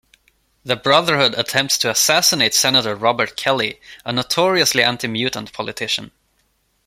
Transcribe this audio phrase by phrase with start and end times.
[0.65, 6.09] The Brotherhood attempts to assassinate Senator Robert Kelly, a notoriously anti-mutant politician.